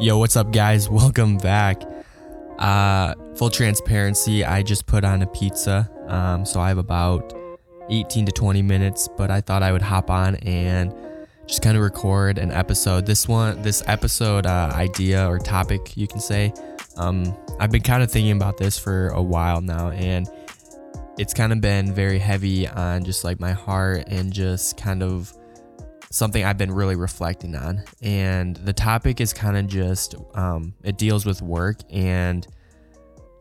[0.00, 0.88] Yo, what's up, guys?
[0.90, 1.82] Welcome back.
[2.56, 7.34] Uh, full transparency, I just put on a pizza, um, so I have about
[7.90, 10.94] 18 to 20 minutes, but I thought I would hop on and
[11.48, 13.06] just kind of record an episode.
[13.06, 16.52] This one, this episode uh, idea or topic, you can say.
[16.96, 20.28] Um, I've been kind of thinking about this for a while now, and
[21.18, 25.32] it's kind of been very heavy on just like my heart and just kind of
[26.10, 27.84] something I've been really reflecting on.
[28.02, 32.46] And the topic is kind of just um, it deals with work and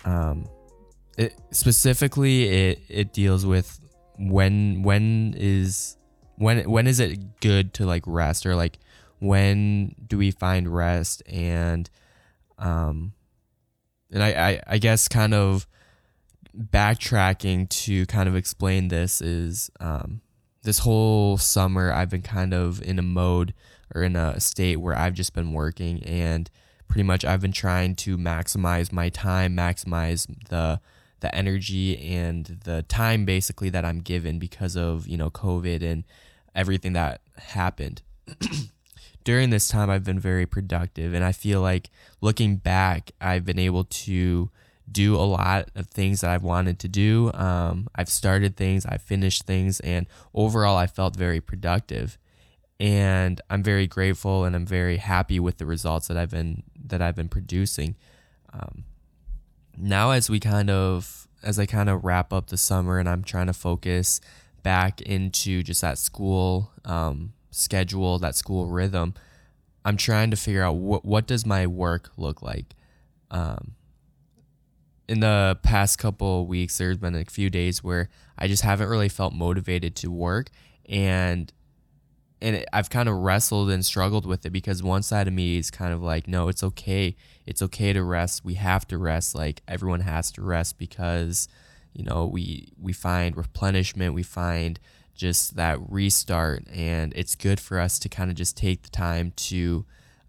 [0.05, 0.47] um,
[1.17, 3.79] it specifically it it deals with
[4.19, 5.97] when when is
[6.35, 8.77] when when is it good to like rest or like
[9.19, 11.89] when do we find rest and
[12.59, 13.13] um
[14.11, 15.67] and I, I, I guess kind of
[16.57, 20.21] backtracking to kind of explain this is um,
[20.67, 23.53] this whole summer I've been kind of in a mode
[23.95, 26.51] or in a state where I've just been working and
[26.89, 30.81] pretty much I've been trying to maximize my time, maximize the
[31.21, 36.03] the energy and the time basically that I'm given because of, you know, COVID and
[36.53, 38.01] everything that happened.
[39.23, 41.89] During this time I've been very productive and I feel like
[42.19, 44.51] looking back I've been able to
[44.89, 47.31] do a lot of things that I've wanted to do.
[47.33, 52.17] Um, I've started things, I've finished things, and overall, I felt very productive.
[52.79, 57.01] And I'm very grateful, and I'm very happy with the results that I've been that
[57.01, 57.95] I've been producing.
[58.53, 58.83] Um,
[59.75, 63.23] now, as we kind of as I kind of wrap up the summer, and I'm
[63.23, 64.21] trying to focus
[64.61, 69.13] back into just that school um, schedule, that school rhythm.
[69.83, 72.75] I'm trying to figure out what what does my work look like.
[73.31, 73.75] Um,
[75.07, 79.09] in the past couple weeks, there's been a few days where I just haven't really
[79.09, 80.49] felt motivated to work,
[80.87, 81.51] and
[82.41, 85.71] and I've kind of wrestled and struggled with it because one side of me is
[85.71, 87.15] kind of like, no, it's okay,
[87.47, 88.45] it's okay to rest.
[88.45, 89.33] We have to rest.
[89.33, 91.47] Like everyone has to rest because
[91.93, 94.79] you know we we find replenishment, we find
[95.15, 99.31] just that restart, and it's good for us to kind of just take the time
[99.37, 99.85] to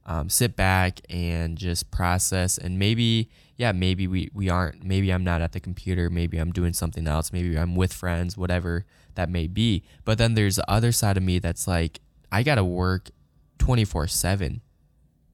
[0.07, 4.83] um, sit back and just process and maybe yeah maybe we, we aren't.
[4.83, 6.09] Maybe i'm not at the computer.
[6.09, 7.33] Maybe i'm doing something else.
[7.33, 8.87] Maybe i'm with friends whatever
[9.17, 9.83] that may be.
[10.07, 12.01] But then there's the other side of me that's like
[12.33, 13.11] i gotta work
[13.59, 14.61] 24 7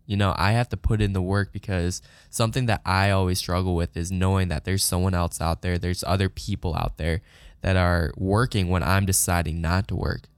[0.06, 3.74] you know i have to put in the work because something that i always struggle
[3.74, 5.78] with is knowing that there's someone else out there.
[5.78, 7.20] There's other people out there
[7.60, 10.28] that are working when i'm deciding not to work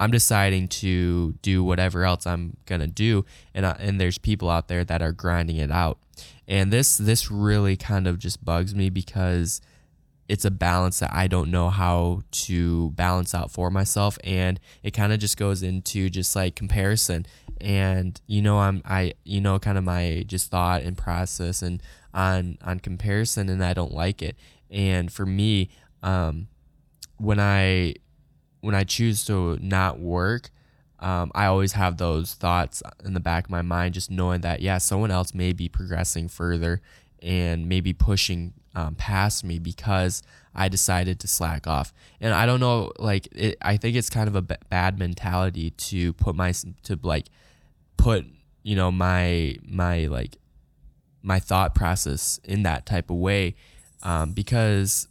[0.00, 4.68] I'm deciding to do whatever else I'm gonna do, and I, and there's people out
[4.68, 5.98] there that are grinding it out,
[6.48, 9.60] and this this really kind of just bugs me because
[10.26, 14.92] it's a balance that I don't know how to balance out for myself, and it
[14.92, 17.26] kind of just goes into just like comparison,
[17.60, 21.82] and you know I'm I you know kind of my just thought and process and
[22.14, 24.34] on on comparison, and I don't like it,
[24.70, 25.68] and for me,
[26.02, 26.48] um,
[27.18, 27.96] when I
[28.60, 30.50] when I choose to not work,
[30.98, 34.60] um, I always have those thoughts in the back of my mind, just knowing that,
[34.60, 36.82] yeah, someone else may be progressing further
[37.22, 40.22] and maybe pushing um, past me because
[40.54, 41.92] I decided to slack off.
[42.20, 45.70] And I don't know, like, it, I think it's kind of a b- bad mentality
[45.70, 47.28] to put my, to like,
[47.96, 48.26] put,
[48.62, 50.36] you know, my, my, like,
[51.22, 53.54] my thought process in that type of way
[54.02, 55.08] um, because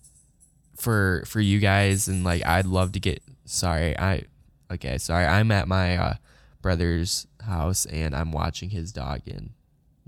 [0.75, 4.23] for for you guys and like I'd love to get sorry, I
[4.71, 5.25] okay, sorry.
[5.25, 6.13] I'm at my uh,
[6.61, 9.51] brother's house and I'm watching his dog and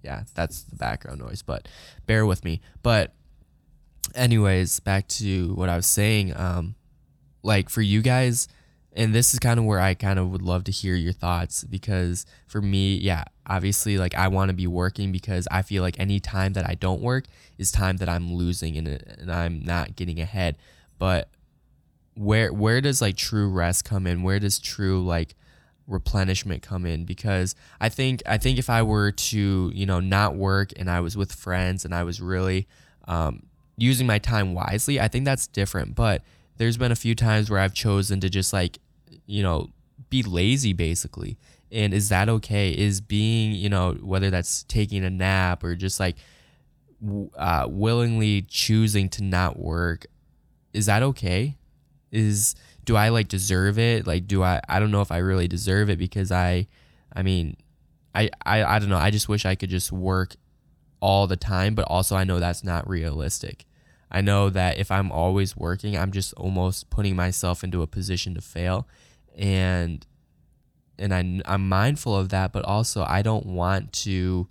[0.04, 1.68] yeah, that's the background noise, but
[2.06, 2.62] bear with me.
[2.84, 3.14] But
[4.16, 6.76] anyways, back to what I was saying um
[7.44, 8.48] like for you guys
[8.94, 11.64] and this is kind of where I kind of would love to hear your thoughts
[11.64, 15.98] because for me, yeah, obviously like I want to be working because I feel like
[15.98, 17.26] any time that I don't work
[17.58, 20.58] is time that I'm losing and, and I'm not getting ahead.
[21.00, 21.30] But
[22.16, 24.24] where where does like true rest come in?
[24.24, 25.36] Where does true like
[25.88, 27.06] replenishment come in?
[27.06, 31.00] Because I think I think if I were to you know not work and I
[31.00, 32.68] was with friends and I was really
[33.08, 33.44] um,
[33.78, 35.96] using my time wisely, I think that's different.
[35.96, 36.24] But
[36.58, 38.80] there's been a few times where I've chosen to just like
[39.26, 39.70] you know
[40.10, 41.38] be lazy basically.
[41.72, 42.72] And is that okay?
[42.72, 46.18] Is being you know whether that's taking a nap or just like
[47.38, 50.06] uh, willingly choosing to not work,
[50.74, 51.56] is that okay?
[52.12, 54.08] Is do I like deserve it?
[54.08, 56.68] Like do I I don't know if I really deserve it because I
[57.14, 57.58] I mean
[58.14, 58.98] I I, I don't know.
[58.98, 60.36] I just wish I could just work
[61.00, 63.66] all the time, but also I know that's not realistic.
[64.12, 68.36] I know that if I'm always working, I'm just almost putting myself into a position
[68.36, 68.88] to fail
[69.38, 70.06] and
[71.00, 74.48] and I, I'm mindful of that, but also I don't want to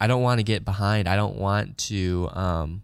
[0.00, 1.08] I don't want to get behind.
[1.08, 2.82] I don't want to, um,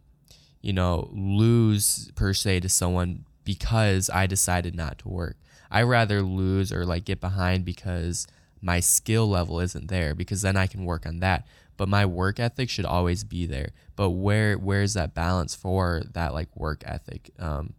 [0.60, 5.36] you know, lose per se to someone because I decided not to work.
[5.70, 8.26] I rather lose or like get behind because
[8.60, 11.46] my skill level isn't there because then I can work on that.
[11.76, 13.70] But my work ethic should always be there.
[13.96, 17.30] But where where's that balance for that like work ethic?
[17.38, 17.74] Um,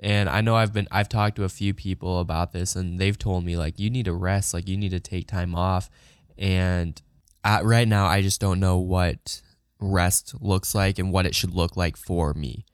[0.00, 3.18] and I know I've been I've talked to a few people about this and they've
[3.18, 5.90] told me like you need to rest, like you need to take time off.
[6.38, 7.00] And
[7.44, 9.42] right now I just don't know what
[9.78, 12.64] rest looks like and what it should look like for me.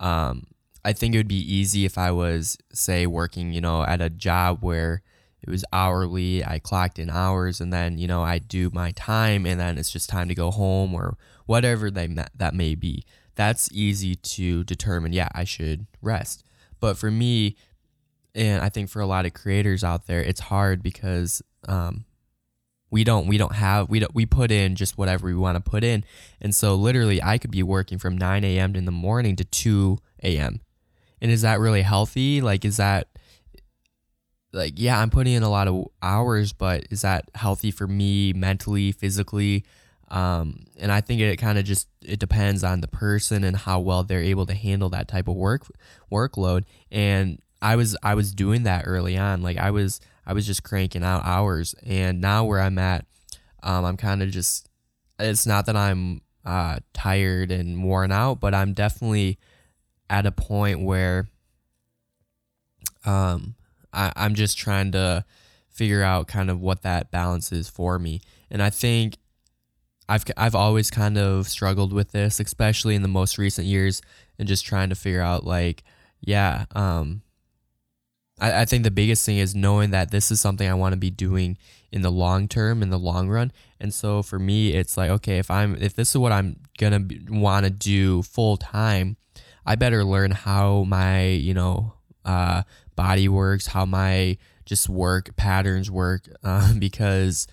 [0.00, 0.46] Um,
[0.86, 4.08] I think it would be easy if I was, say, working, you know, at a
[4.08, 5.02] job where
[5.42, 9.46] it was hourly, I clocked in hours, and then, you know, I do my time,
[9.46, 12.06] and then it's just time to go home or whatever they,
[12.36, 13.04] that may be.
[13.34, 16.44] That's easy to determine, yeah, I should rest.
[16.78, 17.56] But for me,
[18.32, 22.04] and I think for a lot of creators out there, it's hard because um,
[22.90, 25.70] we don't we don't have we don't we put in just whatever we want to
[25.70, 26.04] put in
[26.40, 29.98] and so literally i could be working from 9 a.m in the morning to 2
[30.22, 30.60] a.m
[31.26, 32.40] and is that really healthy?
[32.40, 33.08] Like is that
[34.52, 38.32] like yeah i'm putting in a lot of hours but is that healthy for me
[38.32, 39.64] mentally physically?
[40.08, 43.80] Um, and i think it kind of just it depends on the person and how
[43.80, 45.66] well they're able to handle that type of work
[46.10, 46.62] workload.
[46.92, 49.42] And i was i was doing that early on.
[49.42, 51.74] Like i was I was just cranking out hours.
[51.84, 53.06] And now where I'm at,
[53.62, 54.68] um, I'm kind of just,
[55.18, 59.38] it's not that I'm uh, tired and worn out, but I'm definitely
[60.08, 61.28] at a point where
[63.04, 63.54] um,
[63.92, 65.24] I, I'm just trying to
[65.68, 68.20] figure out kind of what that balance is for me.
[68.50, 69.16] And I think
[70.08, 74.02] I've I've always kind of struggled with this, especially in the most recent years,
[74.38, 75.82] and just trying to figure out like,
[76.20, 77.22] yeah, um,
[78.40, 80.98] I, I think the biggest thing is knowing that this is something I want to
[80.98, 81.58] be doing
[81.90, 83.52] in the long term, in the long run.
[83.80, 87.04] And so for me, it's like, okay, if I'm, if this is what I'm gonna
[87.28, 89.16] want to do full time,
[89.66, 92.62] I better learn how my, you know, uh,
[92.94, 97.46] body works, how my just work patterns work, uh, because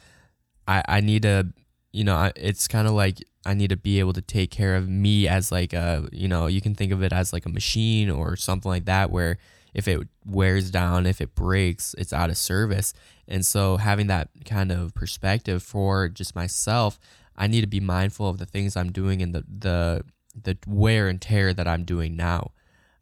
[0.67, 1.53] I, I need to,
[1.91, 4.87] you know, it's kind of like I need to be able to take care of
[4.87, 8.09] me as like a, you know, you can think of it as like a machine
[8.09, 9.37] or something like that where
[9.73, 12.93] if it wears down, if it breaks, it's out of service.
[13.27, 16.99] And so having that kind of perspective for just myself,
[17.35, 20.03] I need to be mindful of the things I'm doing and the the
[20.39, 22.51] the wear and tear that I'm doing now.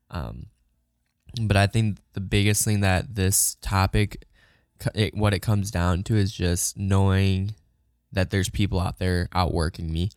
[0.10, 0.48] Um,
[1.42, 4.25] but I think the biggest thing that this topic,
[4.94, 7.56] it, what it comes down to, is just knowing
[8.12, 10.10] that there's people out there outworking me,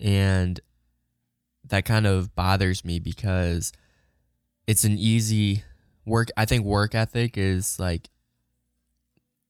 [0.00, 0.60] and
[1.68, 3.72] that kind of bothers me because
[4.66, 5.62] it's an easy
[6.04, 8.08] work i think work ethic is like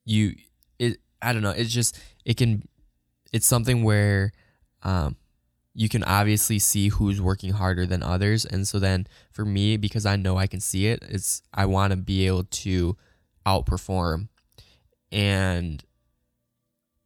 [0.04, 0.34] you
[0.78, 2.66] it i don't know it's just it can
[3.32, 4.32] it's something where
[4.82, 5.16] um
[5.78, 10.04] you can obviously see who's working harder than others and so then for me because
[10.04, 12.96] i know i can see it it's i want to be able to
[13.46, 14.26] outperform
[15.12, 15.84] and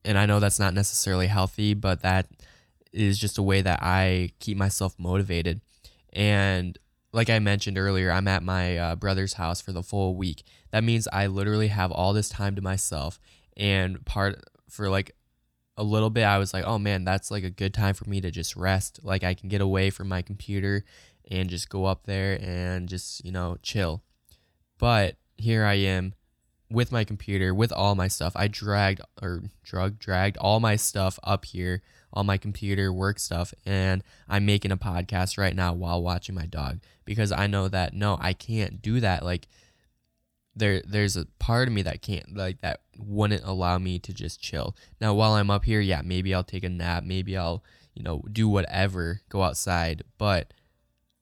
[0.07, 2.27] and i know that's not necessarily healthy but that
[2.93, 5.61] is just a way that i keep myself motivated
[6.15, 6.79] and
[7.15, 10.45] like I mentioned earlier, I'm at my uh, brother's house for the full week.
[10.71, 13.21] That means I literally have all this time to myself.
[13.55, 15.15] And part for like
[15.77, 18.21] a little bit, I was like, oh man, that's like a good time for me
[18.21, 19.01] to just rest.
[19.03, 20.85] Like I can get away from my computer
[21.31, 24.03] and just go up there and just, you know, chill.
[24.79, 26.15] But here I am
[26.71, 28.33] with my computer, with all my stuff.
[28.35, 31.83] I dragged or drug dragged all my stuff up here,
[32.13, 36.47] all my computer work stuff, and I'm making a podcast right now while watching my
[36.47, 39.25] dog because I know that no, I can't do that.
[39.25, 39.49] Like
[40.55, 44.41] there there's a part of me that can't like that wouldn't allow me to just
[44.41, 44.77] chill.
[45.01, 48.23] Now while I'm up here, yeah, maybe I'll take a nap, maybe I'll, you know,
[48.31, 50.53] do whatever, go outside, but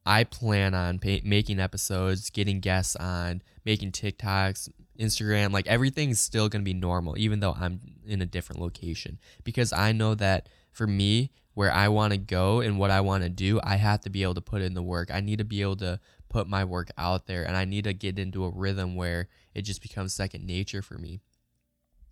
[0.05, 4.69] I plan on pay- making episodes, getting guests on, making TikToks,
[4.99, 9.19] Instagram, like everything's still going to be normal even though I'm in a different location
[9.45, 13.23] because I know that for me where I want to go and what I want
[13.23, 15.11] to do, I have to be able to put in the work.
[15.13, 17.93] I need to be able to put my work out there and I need to
[17.93, 21.21] get into a rhythm where it just becomes second nature for me.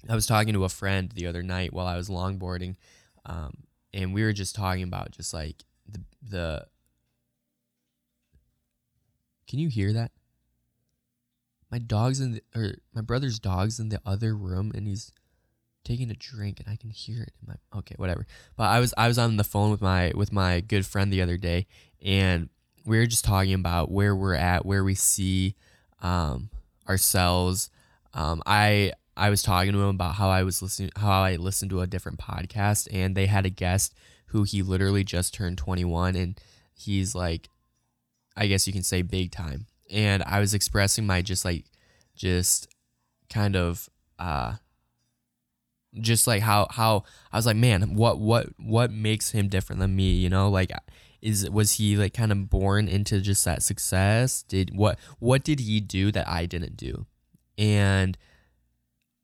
[0.08, 2.76] I was talking to a friend the other night while I was longboarding,
[3.24, 3.52] um,
[3.94, 6.66] and we were just talking about just like the the.
[9.48, 10.12] Can you hear that?
[11.70, 15.12] My dog's in the or my brother's dog's in the other room, and he's
[15.84, 18.26] taking a drink and I can hear it in my okay, whatever.
[18.56, 21.22] But I was I was on the phone with my with my good friend the
[21.22, 21.66] other day
[22.02, 22.50] and
[22.88, 25.54] we were just talking about where we're at, where we see
[26.00, 26.50] um,
[26.88, 27.70] ourselves.
[28.14, 31.70] Um, I I was talking to him about how I was listening, how I listened
[31.70, 33.94] to a different podcast, and they had a guest
[34.28, 36.40] who he literally just turned 21, and
[36.74, 37.48] he's like,
[38.36, 39.66] I guess you can say big time.
[39.90, 41.64] And I was expressing my just like,
[42.14, 42.68] just
[43.30, 44.54] kind of, uh,
[46.00, 49.96] just like how how I was like, man, what what what makes him different than
[49.96, 50.12] me?
[50.12, 50.70] You know, like
[51.20, 54.42] is was he like kind of born into just that success?
[54.42, 57.06] Did what what did he do that I didn't do?
[57.56, 58.16] And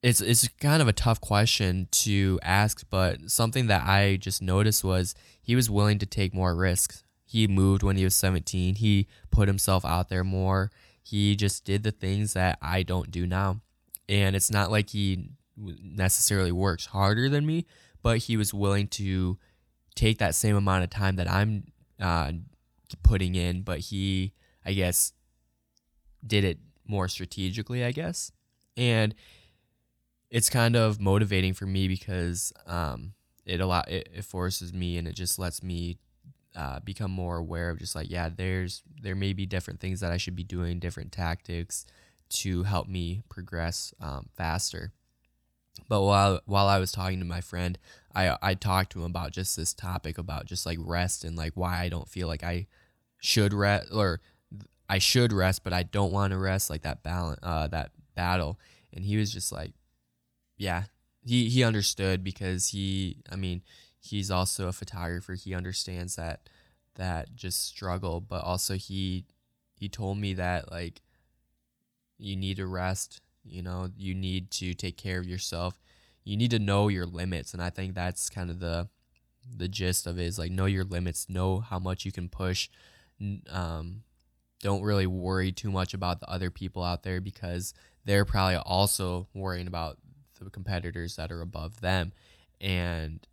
[0.02, 4.84] it's it's kind of a tough question to ask, but something that I just noticed
[4.84, 7.04] was he was willing to take more risks.
[7.24, 8.76] He moved when he was 17.
[8.76, 10.70] He put himself out there more.
[11.02, 13.60] He just did the things that I don't do now.
[14.08, 17.66] And it's not like he necessarily works harder than me,
[18.02, 19.38] but he was willing to
[19.94, 21.64] take that same amount of time that I'm
[22.00, 22.32] uh,
[23.02, 24.32] putting in, but he,
[24.64, 25.12] I guess,
[26.26, 28.32] did it more strategically, I guess.
[28.76, 29.14] And
[30.30, 33.14] it's kind of motivating for me because um,
[33.46, 35.96] it a lot it, it forces me and it just lets me
[36.56, 40.12] uh, become more aware of just like yeah there's there may be different things that
[40.12, 41.86] I should be doing different tactics
[42.30, 44.92] to help me progress um, faster
[45.88, 47.78] but while while I was talking to my friend,
[48.14, 51.52] I I talked to him about just this topic about just like rest and like
[51.54, 52.66] why I don't feel like I
[53.20, 54.20] should rest or
[54.88, 58.58] I should rest, but I don't want to rest like that balance uh that battle.
[58.92, 59.72] And he was just like,
[60.56, 60.84] yeah,
[61.24, 63.62] he he understood because he I mean
[63.98, 65.34] he's also a photographer.
[65.34, 66.48] He understands that
[66.96, 69.24] that just struggle, but also he
[69.74, 71.02] he told me that like
[72.18, 75.80] you need to rest you know, you need to take care of yourself.
[76.24, 78.88] You need to know your limits, and I think that's kind of the
[79.56, 82.68] the gist of it is like know your limits, know how much you can push.
[83.50, 84.02] Um,
[84.60, 87.74] don't really worry too much about the other people out there because
[88.04, 89.98] they're probably also worrying about
[90.40, 92.12] the competitors that are above them.
[92.60, 93.26] And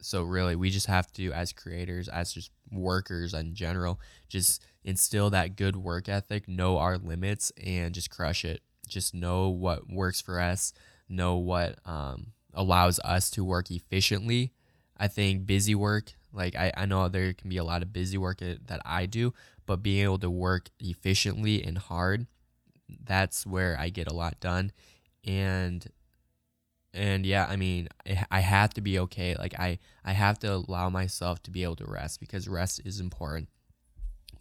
[0.00, 5.30] so really we just have to as creators, as just workers in general, just instill
[5.30, 10.20] that good work ethic, know our limits and just crush it just know what works
[10.20, 10.72] for us,
[11.08, 14.52] know what um, allows us to work efficiently.
[14.96, 18.18] I think busy work, like I, I know there can be a lot of busy
[18.18, 19.34] work that I do,
[19.66, 22.26] but being able to work efficiently and hard,
[23.04, 24.72] that's where I get a lot done.
[25.24, 25.86] And
[26.94, 27.88] and yeah, I mean,
[28.30, 29.34] I have to be okay.
[29.38, 33.00] Like I I have to allow myself to be able to rest because rest is
[33.00, 33.48] important.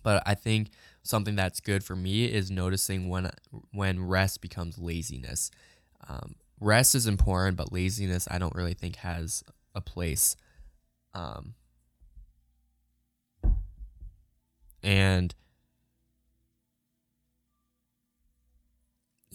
[0.03, 0.69] But I think
[1.03, 3.31] something that's good for me is noticing when
[3.71, 5.51] when rest becomes laziness.
[6.07, 9.43] Um, rest is important, but laziness I don't really think has
[9.75, 10.35] a place.
[11.13, 11.55] Um,
[14.83, 15.35] and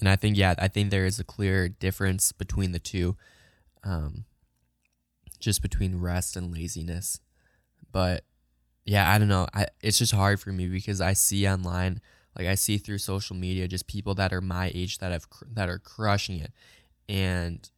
[0.00, 3.16] and I think yeah, I think there is a clear difference between the two,
[3.84, 4.24] um,
[5.38, 7.20] just between rest and laziness.
[7.92, 8.24] But
[8.86, 9.48] yeah, I don't know.
[9.52, 12.00] I, it's just hard for me because I see online,
[12.38, 15.68] like I see through social media, just people that are my age that have that
[15.68, 16.52] are crushing it,
[17.08, 17.68] and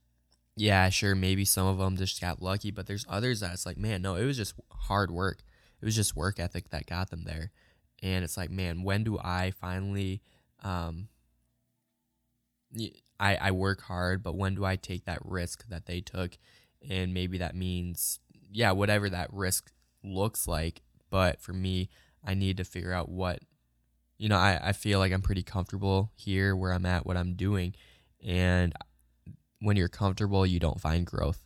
[0.57, 3.79] yeah, sure, maybe some of them just got lucky, but there's others that it's like,
[3.79, 5.39] man, no, it was just hard work.
[5.81, 7.53] It was just work ethic that got them there,
[8.03, 10.21] and it's like, man, when do I finally,
[10.63, 11.09] um,
[13.19, 16.37] I I work hard, but when do I take that risk that they took,
[16.87, 18.21] and maybe that means,
[18.53, 19.73] yeah, whatever that risk
[20.05, 21.89] looks like but for me,
[22.25, 23.41] I need to figure out what,
[24.19, 27.35] you know, I, I feel like I'm pretty comfortable here where I'm at, what I'm
[27.35, 27.75] doing.
[28.25, 28.75] And
[29.61, 31.41] when you're comfortable, you don't find growth.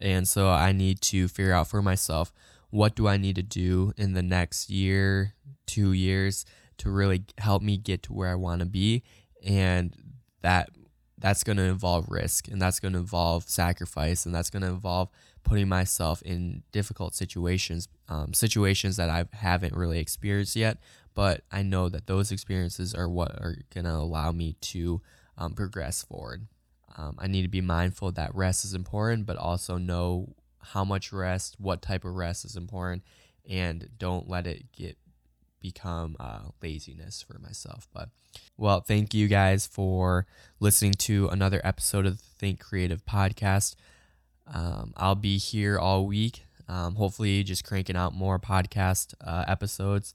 [0.00, 2.32] And so I need to figure out for myself
[2.70, 5.34] what do I need to do in the next year,
[5.66, 6.44] two years
[6.78, 9.02] to really help me get to where I want to be.
[9.44, 9.94] And
[10.42, 10.70] that
[11.18, 14.68] that's going to involve risk and that's going to involve sacrifice and that's going to
[14.68, 15.08] involve
[15.44, 20.78] putting myself in difficult situations, um, situations that I haven't really experienced yet.
[21.14, 25.00] But I know that those experiences are what are going to allow me to
[25.38, 26.46] um, progress forward.
[26.98, 31.12] Um, I need to be mindful that rest is important, but also know how much
[31.12, 33.02] rest, what type of rest is important,
[33.48, 34.98] and don't let it get
[35.66, 37.88] become uh, laziness for myself.
[37.92, 38.10] But
[38.56, 40.26] well, thank you guys for
[40.60, 43.74] listening to another episode of the Think Creative podcast.
[44.46, 46.44] Um, I'll be here all week.
[46.68, 50.14] Um, hopefully, just cranking out more podcast uh, episodes.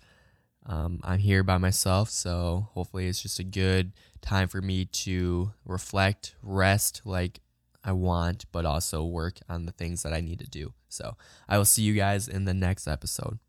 [0.66, 3.92] Um, I'm here by myself, so hopefully, it's just a good
[4.22, 7.42] time for me to reflect, rest like
[7.84, 10.74] I want, but also work on the things that I need to do.
[10.88, 11.18] So,
[11.50, 13.40] I will see you guys in the next episode.